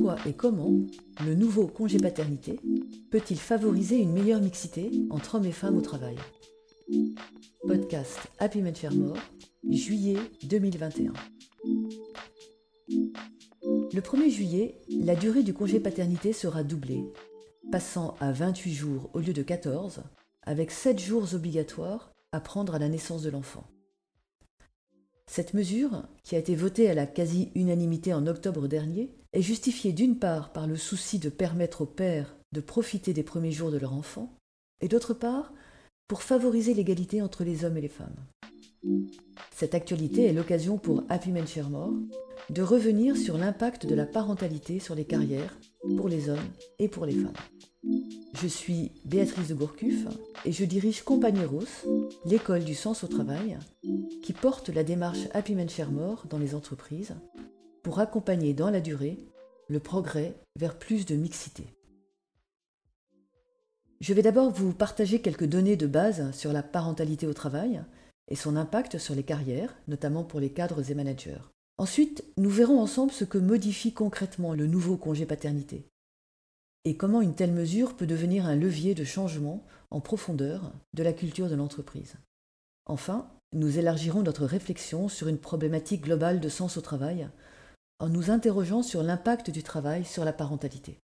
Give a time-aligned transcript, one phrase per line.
[0.00, 0.72] pourquoi et comment
[1.26, 2.58] le nouveau congé paternité
[3.10, 6.16] peut-il favoriser une meilleure mixité entre hommes et femmes au travail?
[7.66, 9.18] Podcast Happy Men More,
[9.68, 11.12] juillet 2021.
[13.92, 17.04] Le 1er juillet, la durée du congé paternité sera doublée,
[17.70, 20.02] passant à 28 jours au lieu de 14,
[20.42, 23.64] avec 7 jours obligatoires à prendre à la naissance de l'enfant.
[25.32, 30.18] Cette mesure, qui a été votée à la quasi-unanimité en octobre dernier, est justifiée d'une
[30.18, 33.92] part par le souci de permettre aux pères de profiter des premiers jours de leur
[33.92, 34.36] enfant,
[34.80, 35.52] et d'autre part
[36.08, 38.16] pour favoriser l'égalité entre les hommes et les femmes.
[39.54, 41.46] Cette actualité est l'occasion pour Happy Men
[42.50, 45.60] de revenir sur l'impact de la parentalité sur les carrières
[45.96, 46.50] pour les hommes
[46.80, 47.69] et pour les femmes.
[47.82, 50.06] Je suis Béatrice de Gourcuff
[50.44, 51.64] et je dirige Compagneros,
[52.24, 53.58] l'école du sens au travail,
[54.22, 57.14] qui porte la démarche Happy Men Shermore dans les entreprises
[57.82, 59.18] pour accompagner dans la durée
[59.68, 61.64] le progrès vers plus de mixité.
[64.00, 67.82] Je vais d'abord vous partager quelques données de base sur la parentalité au travail
[68.28, 71.42] et son impact sur les carrières, notamment pour les cadres et managers.
[71.76, 75.89] Ensuite, nous verrons ensemble ce que modifie concrètement le nouveau congé paternité
[76.84, 81.12] et comment une telle mesure peut devenir un levier de changement en profondeur de la
[81.12, 82.14] culture de l'entreprise?
[82.86, 87.28] Enfin, nous élargirons notre réflexion sur une problématique globale de sens au travail
[87.98, 90.98] en nous interrogeant sur l'impact du travail sur la parentalité.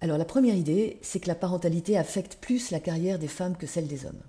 [0.00, 3.66] Alors la première idée, c'est que la parentalité affecte plus la carrière des femmes que
[3.66, 4.22] celle des hommes.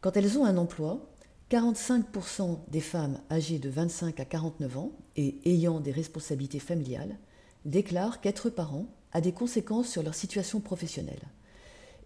[0.00, 1.10] Quand elles ont un emploi,
[1.50, 7.16] 45% des femmes âgées de 25 à 49 ans et ayant des responsabilités familiales
[7.64, 11.22] déclarent qu'être parent a des conséquences sur leur situation professionnelle.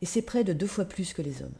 [0.03, 1.55] Et c'est près de deux fois plus que les hommes.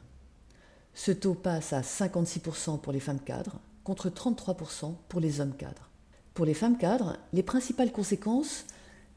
[0.95, 5.89] Ce taux passe à 56% pour les femmes cadres contre 33% pour les hommes cadres.
[6.35, 8.65] Pour les femmes cadres, les principales conséquences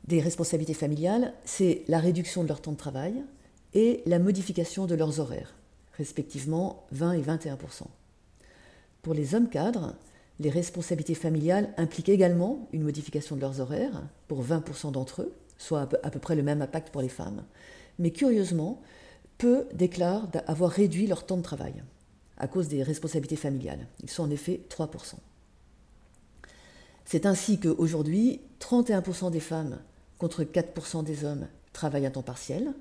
[0.06, 3.24] des responsabilités familiales, c'est la réduction de leur temps de travail
[3.74, 5.54] et la modification de leurs horaires,
[5.98, 7.56] respectivement 20 et 21%
[9.02, 9.96] Pour les hommes cadres,
[10.40, 15.88] les responsabilités familiales impliquent également une modification de leurs horaires pour 20% d'entre eux, soit
[16.04, 17.44] à peu près le même impact pour les femmes.
[17.98, 18.82] Mais curieusement,
[19.38, 21.84] peu déclarent avoir réduit leur temps de travail
[22.38, 23.88] à cause des responsabilités familiales.
[24.02, 25.16] Ils sont en effet 3%
[27.06, 29.80] C'est ainsi qu'aujourd'hui, 31% des femmes
[30.18, 32.74] contre 4% des hommes travaillent à temps partiel,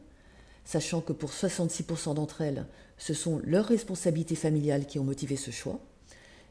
[0.64, 2.66] sachant que pour 66% d'entre elles,
[2.98, 5.80] ce sont leurs responsabilités familiales qui ont motivé ce choix.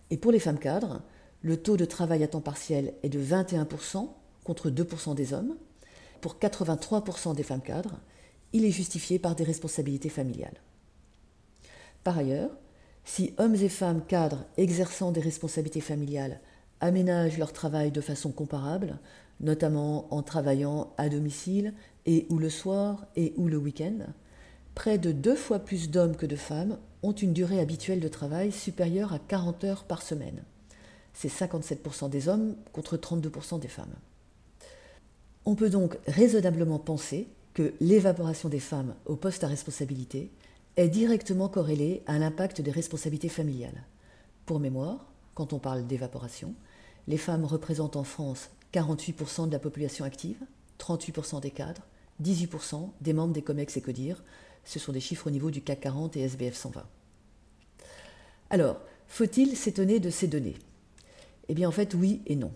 [0.09, 1.01] Et pour les femmes cadres,
[1.41, 4.09] le taux de travail à temps partiel est de 21%
[4.43, 5.55] contre 2% des hommes.
[6.21, 7.99] Pour 83% des femmes cadres,
[8.53, 10.61] il est justifié par des responsabilités familiales.
[12.03, 12.51] Par ailleurs,
[13.03, 16.39] si hommes et femmes cadres exerçant des responsabilités familiales
[16.79, 18.99] aménagent leur travail de façon comparable,
[19.39, 21.73] notamment en travaillant à domicile
[22.05, 24.05] et ou le soir et ou le week-end,
[24.75, 28.51] près de deux fois plus d'hommes que de femmes ont une durée habituelle de travail
[28.51, 30.43] supérieure à 40 heures par semaine.
[31.13, 33.95] C'est 57% des hommes contre 32% des femmes.
[35.45, 40.29] On peut donc raisonnablement penser que l'évaporation des femmes au poste à responsabilité
[40.77, 43.83] est directement corrélée à l'impact des responsabilités familiales.
[44.45, 46.53] Pour mémoire, quand on parle d'évaporation,
[47.07, 50.37] les femmes représentent en France 48% de la population active,
[50.79, 51.81] 38% des cadres,
[52.23, 54.23] 18% des membres des COMEX et CODIR.
[54.63, 56.85] Ce sont des chiffres au niveau du CAC 40 et SBF 120.
[58.51, 60.57] Alors, faut-il s'étonner de ces données?
[61.49, 62.51] Eh bien, en fait, oui et non.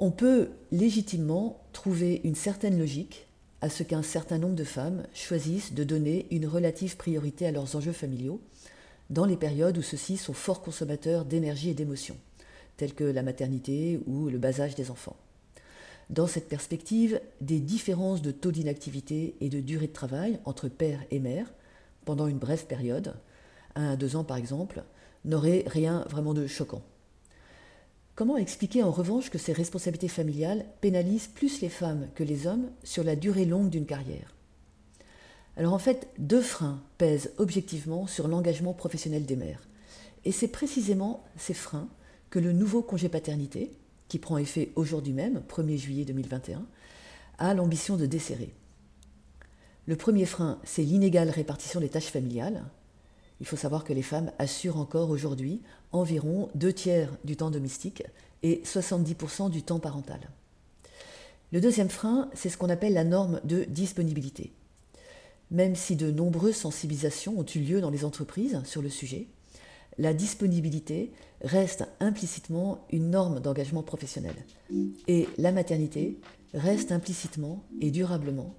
[0.00, 3.26] On peut légitimement trouver une certaine logique
[3.60, 7.74] à ce qu'un certain nombre de femmes choisissent de donner une relative priorité à leurs
[7.74, 8.40] enjeux familiaux
[9.10, 12.16] dans les périodes où ceux-ci sont forts consommateurs d'énergie et d'émotions
[12.76, 15.16] tels que la maternité ou le bas âge des enfants.
[16.10, 21.00] Dans cette perspective, des différences de taux d'inactivité et de durée de travail entre père
[21.10, 21.52] et mère,
[22.04, 23.14] pendant une brève période,
[23.74, 24.84] un à deux ans par exemple,
[25.24, 26.82] n'auraient rien vraiment de choquant.
[28.18, 32.68] Comment expliquer en revanche que ces responsabilités familiales pénalisent plus les femmes que les hommes
[32.82, 34.34] sur la durée longue d'une carrière?
[35.56, 39.68] Alors en fait, deux freins pèsent objectivement sur l'engagement professionnel des mères.
[40.24, 41.88] Et c'est précisément ces freins
[42.28, 43.70] que le nouveau congé paternité,
[44.08, 46.66] qui prend effet aujourd'hui même, 1er juillet 2021,
[47.38, 48.52] a l'ambition de desserrer.
[49.86, 52.64] Le premier frein, c'est l'inégale répartition des tâches familiales.
[53.40, 55.62] Il faut savoir que les femmes assurent encore aujourd'hui
[55.92, 58.02] environ deux tiers du temps domestique
[58.42, 60.20] et 70% du temps parental.
[61.50, 64.52] Le deuxième frein, c'est ce qu'on appelle la norme de disponibilité.
[65.50, 69.28] Même si de nombreuses sensibilisations ont eu lieu dans les entreprises sur le sujet,
[69.96, 71.10] la disponibilité
[71.42, 74.34] reste implicitement une norme d'engagement professionnel.
[75.06, 76.18] Et la maternité
[76.54, 78.54] reste implicitement et durablement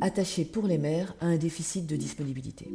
[0.00, 2.68] attaché pour les mères à un déficit de disponibilité.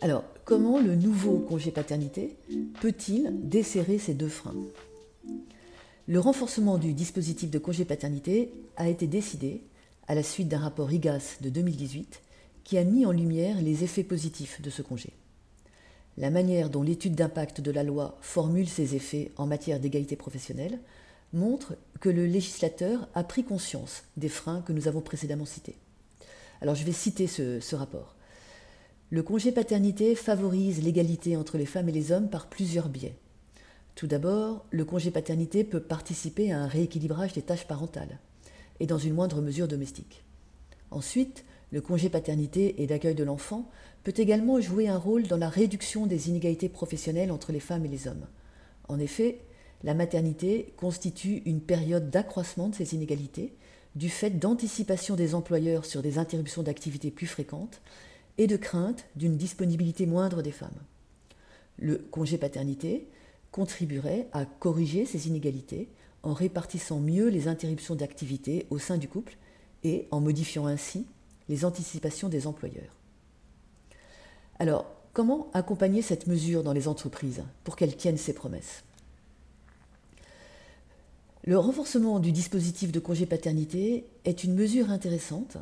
[0.00, 2.36] Alors, comment le nouveau congé paternité
[2.80, 4.56] peut-il desserrer ces deux freins?
[6.08, 9.62] Le renforcement du dispositif de congé paternité a été décidé
[10.08, 12.20] à la suite d'un rapport IGAS de 2018
[12.64, 15.10] qui a mis en lumière les effets positifs de ce congé.
[16.18, 20.80] La manière dont l'étude d'impact de la loi formule ses effets en matière d'égalité professionnelle
[21.32, 25.76] montre que le législateur a pris conscience des freins que nous avons précédemment cités.
[26.62, 28.14] Alors je vais citer ce, rapport.
[29.10, 33.16] Le congé paternité favorise l'égalité entre les femmes et les hommes par plusieurs biais.
[33.96, 38.20] Tout d'abord, le congé paternité peut participer à un rééquilibrage des tâches parentales
[38.78, 40.22] et dans une moindre mesure domestique.
[40.92, 43.68] Ensuite, le congé paternité et d'accueil de l'enfant
[44.04, 47.88] peut également jouer un rôle dans la réduction des inégalités professionnelles entre les femmes et
[47.88, 48.28] les hommes.
[48.88, 49.40] En effet,
[49.82, 53.52] la maternité constitue une période d'accroissement de ces inégalités
[53.94, 57.80] du fait d'anticipation des employeurs sur des interruptions d'activité plus fréquentes
[58.38, 60.70] et de crainte d'une disponibilité moindre des femmes.
[61.78, 63.06] Le congé paternité
[63.50, 65.88] contribuerait à corriger ces inégalités
[66.22, 69.36] en répartissant mieux les interruptions d'activité au sein du couple
[69.84, 71.06] et en modifiant ainsi
[71.48, 72.96] les anticipations des employeurs.
[74.58, 78.84] Alors, comment accompagner cette mesure dans les entreprises pour qu'elles tiennent ses promesses?
[81.44, 85.56] Le renforcement du dispositif de congé paternité est une mesure intéressante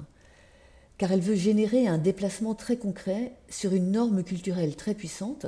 [0.99, 5.47] car elle veut générer un déplacement très concret sur une norme culturelle très puissante,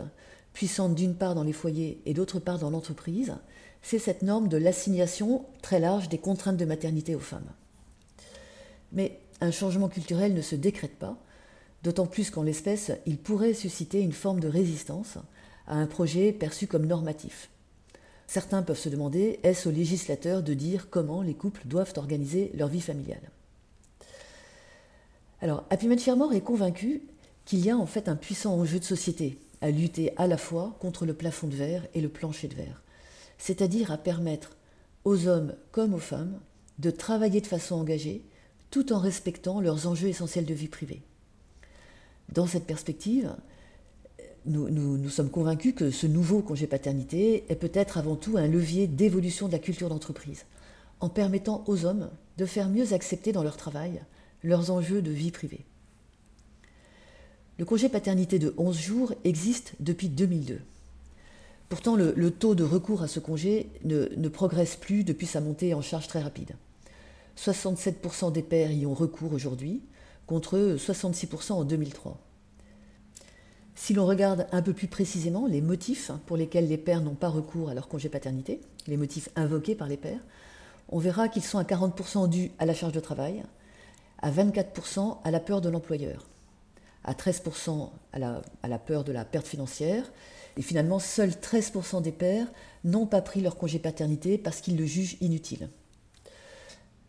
[0.54, 3.34] puissante d'une part dans les foyers et d'autre part dans l'entreprise,
[3.82, 7.52] c'est cette norme de l'assignation très large des contraintes de maternité aux femmes.
[8.92, 11.18] Mais un changement culturel ne se décrète pas,
[11.82, 15.18] d'autant plus qu'en l'espèce, il pourrait susciter une forme de résistance
[15.66, 17.50] à un projet perçu comme normatif.
[18.32, 22.68] Certains peuvent se demander, est-ce au législateur de dire comment les couples doivent organiser leur
[22.68, 23.30] vie familiale?
[25.42, 27.02] Alors, Happy Chermore est convaincu
[27.44, 30.74] qu'il y a en fait un puissant enjeu de société à lutter à la fois
[30.80, 32.80] contre le plafond de verre et le plancher de verre,
[33.36, 34.56] c'est-à-dire à permettre
[35.04, 36.40] aux hommes comme aux femmes
[36.78, 38.24] de travailler de façon engagée
[38.70, 41.02] tout en respectant leurs enjeux essentiels de vie privée.
[42.30, 43.36] Dans cette perspective,
[44.46, 49.46] nous, sommes convaincus que ce nouveau congé paternité est peut-être avant tout un levier d'évolution
[49.46, 50.44] de la culture d'entreprise,
[51.00, 54.02] en permettant aux hommes de faire mieux accepter dans leur travail
[54.42, 55.64] leurs enjeux de vie privée.
[57.58, 60.60] Le congé paternité de 11 jours existe depuis 2002.
[61.68, 65.72] Pourtant, le, taux de recours à ce congé ne, ne, progresse plus depuis sa montée
[65.72, 66.52] en charge très rapide.
[67.38, 69.80] 67% des pères y ont recours aujourd'hui,
[70.26, 72.18] contre 66% en 2003.
[73.74, 77.28] Si l'on regarde un peu plus précisément les motifs pour lesquels les pères n'ont pas
[77.28, 80.20] recours à leur congé paternité, les motifs invoqués par les pères,
[80.88, 83.42] on verra qu'ils sont à 40% dus à la charge de travail,
[84.20, 86.26] à 24% à la peur de l'employeur,
[87.04, 90.04] à 13% à la, peur de la perte financière,
[90.58, 92.46] et finalement seuls 13% des pères
[92.84, 95.70] n'ont pas pris leur congé paternité parce qu'ils le jugent inutile.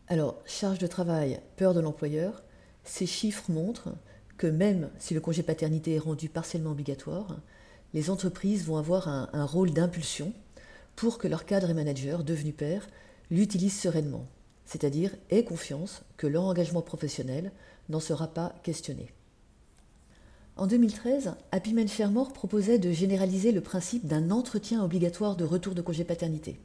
[0.07, 2.43] Alors, charge de travail, peur de l'employeur,
[2.83, 3.89] ces chiffres montrent
[4.47, 7.39] même si le congé paternité est rendu partiellement obligatoire,
[7.93, 10.33] les entreprises vont avoir un, rôle d'impulsion
[10.95, 12.87] pour que leurs cadres et managers devenus pères
[13.29, 14.27] l'utilisent sereinement
[14.65, 17.51] c'est-à-dire aient confiance que leur engagement professionnel
[17.89, 19.13] n'en sera pas questionné.
[20.55, 21.87] En 2013, Happy Men
[22.33, 26.59] proposait de généraliser le principe d'un entretien obligatoire de retour de congé paternité,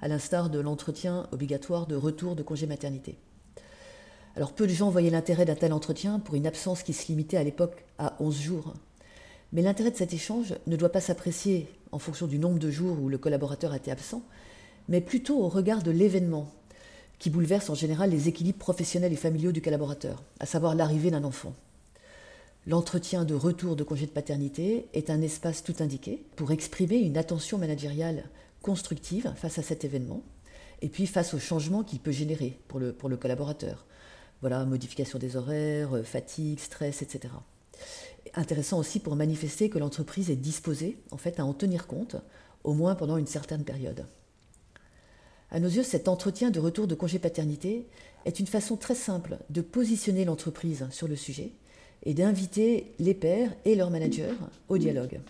[0.00, 3.18] à l'instar de l'entretien obligatoire de retour de congé maternité.
[4.38, 7.38] Alors peu de gens voyaient l'intérêt d'un tel entretien pour une absence qui se limitait
[7.38, 8.74] à l'époque à 11 jours.
[9.52, 13.02] Mais l'intérêt de cet échange ne doit pas s'apprécier en fonction du nombre de jours
[13.02, 14.22] où le collaborateur a été absent,
[14.88, 16.52] mais plutôt au regard de l'événement
[17.18, 21.24] qui bouleverse en général les équilibres professionnels et familiaux du collaborateur, à savoir l'arrivée d'un
[21.24, 21.52] enfant.
[22.64, 27.18] L'entretien de retour de congé de paternité est un espace tout indiqué pour exprimer une
[27.18, 28.30] attention managériale
[28.62, 30.22] constructive face à cet événement
[30.80, 33.84] et puis face aux changements qu'il peut générer pour le, pour le collaborateur.
[34.40, 37.34] Voilà, modification des horaires, fatigue, stress, etc.
[38.34, 42.16] Intéressant aussi pour manifester que l'entreprise est disposée en fait à en tenir compte,
[42.64, 44.06] au moins pendant une certaine période.
[45.50, 47.88] À nos yeux, cet entretien de retour de congé paternité
[48.26, 51.52] est une façon très simple de positionner l'entreprise sur le sujet
[52.02, 54.34] et d'inviter les pairs et leurs managers
[54.68, 55.20] au dialogue.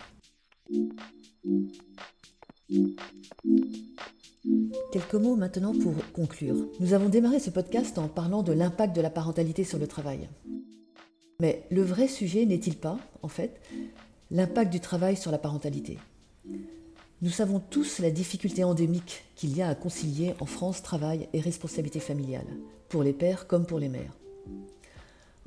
[4.93, 6.55] Quelques mots maintenant pour conclure.
[6.79, 10.29] Nous avons démarré ce podcast en parlant de l'impact de la parentalité sur le travail.
[11.41, 13.59] Mais le vrai sujet n'est-il pas, en fait,
[14.31, 15.97] l'impact du travail sur la parentalité?
[17.21, 21.41] Nous savons tous la difficulté endémique qu'il y a à concilier en France travail et
[21.41, 22.47] responsabilité familiale,
[22.87, 24.17] pour les pères comme pour les mères.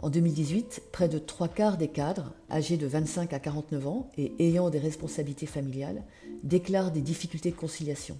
[0.02, 4.34] En 2018, près de trois quarts des cadres, âgés de 25 à 49 ans et
[4.40, 6.02] ayant des responsabilités familiales,
[6.42, 8.18] déclarent des difficultés de conciliation.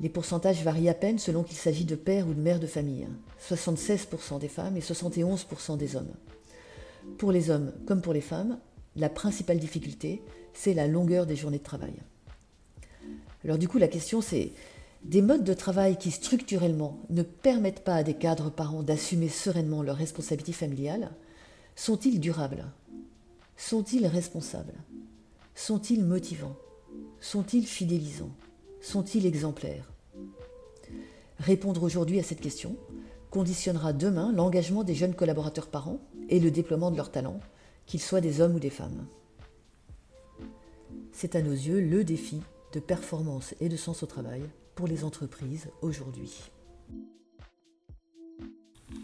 [0.00, 3.06] Les pourcentages varient à peine selon qu'il s'agit de pères ou de mères de famille,
[3.46, 6.12] 76% des femmes et 71% des hommes.
[7.18, 8.58] Pour les hommes comme pour les femmes,
[8.96, 10.22] la principale difficulté,
[10.54, 11.94] c'est la longueur des journées de travail.
[13.44, 14.52] Alors du coup, la question c'est
[15.04, 19.82] des modes de travail qui structurellement ne permettent pas à des cadres parents d'assumer sereinement
[19.82, 21.10] leurs responsabilités familiales,
[21.76, 22.66] sont-ils durables?
[23.56, 24.74] Sont-ils responsables?
[25.54, 26.56] Sont-ils motivants?
[27.20, 28.32] Sont-ils fidélisants?
[28.80, 29.92] Sont-ils exemplaires?
[31.38, 32.76] Répondre aujourd'hui à cette question
[33.30, 37.40] conditionnera demain l'engagement des jeunes collaborateurs parents et le déploiement de leurs talents,
[37.86, 39.06] qu'ils soient des hommes ou des femmes.
[41.12, 42.40] C'est à nos yeux le défi
[42.72, 44.42] de performance et de sens au travail
[44.74, 46.50] pour les entreprises aujourd'hui.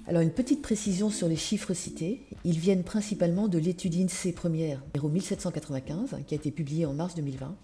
[0.09, 2.23] Alors une petite précision sur les chiffres cités.
[2.45, 7.14] Ils viennent principalement de l'étude INSEE première, numéro 1795, qui a été publiée en mars
[7.16, 7.56] 2020,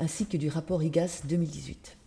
[0.00, 1.99] ainsi que du rapport IGAS 2018.